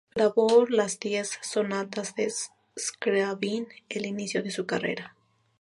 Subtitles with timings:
[0.15, 2.33] Grabó las diez "Sonatas" de
[2.75, 5.15] Skriabin al inicio de su carrera.